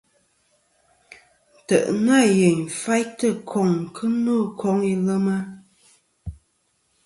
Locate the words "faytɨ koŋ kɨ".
2.81-4.05